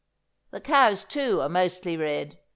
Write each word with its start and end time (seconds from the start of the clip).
The 0.49 0.61
cows, 0.61 1.03
too, 1.03 1.41
are 1.41 1.47
mostly 1.49 1.95
red. 1.95 2.39